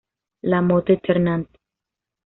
La 0.41 0.63
Motte-Ternant 0.63 1.45